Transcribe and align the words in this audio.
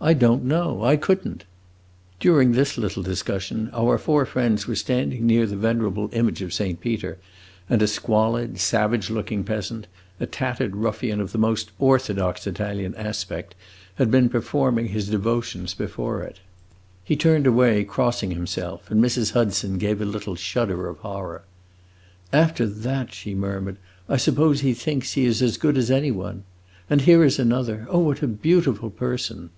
"I 0.00 0.12
don't 0.12 0.42
know; 0.44 0.82
I 0.82 0.96
could 0.96 1.24
n't!" 1.24 1.44
During 2.18 2.50
this 2.50 2.76
little 2.76 3.04
discussion 3.04 3.70
our 3.72 3.96
four 3.96 4.26
friends 4.26 4.66
were 4.66 4.74
standing 4.74 5.24
near 5.24 5.46
the 5.46 5.54
venerable 5.54 6.10
image 6.12 6.42
of 6.42 6.52
Saint 6.52 6.80
Peter, 6.80 7.16
and 7.70 7.80
a 7.80 7.86
squalid, 7.86 8.58
savage 8.58 9.08
looking 9.08 9.44
peasant, 9.44 9.86
a 10.18 10.26
tattered 10.26 10.74
ruffian 10.74 11.20
of 11.20 11.30
the 11.30 11.38
most 11.38 11.70
orthodox 11.78 12.44
Italian 12.44 12.96
aspect, 12.96 13.54
had 13.94 14.10
been 14.10 14.28
performing 14.28 14.88
his 14.88 15.08
devotions 15.08 15.74
before 15.74 16.24
it. 16.24 16.40
He 17.04 17.14
turned 17.14 17.46
away, 17.46 17.84
crossing 17.84 18.32
himself, 18.32 18.90
and 18.90 19.02
Mrs. 19.02 19.30
Hudson 19.30 19.78
gave 19.78 20.00
a 20.00 20.04
little 20.04 20.34
shudder 20.34 20.88
of 20.88 20.98
horror. 20.98 21.44
"After 22.32 22.66
that," 22.66 23.14
she 23.14 23.32
murmured, 23.32 23.76
"I 24.08 24.16
suppose 24.16 24.60
he 24.60 24.74
thinks 24.74 25.12
he 25.12 25.24
is 25.24 25.40
as 25.40 25.56
good 25.56 25.78
as 25.78 25.88
any 25.88 26.10
one! 26.10 26.42
And 26.90 27.02
here 27.02 27.22
is 27.22 27.38
another. 27.38 27.86
Oh, 27.88 28.00
what 28.00 28.22
a 28.24 28.26
beautiful 28.26 28.90
person!" 28.90 29.50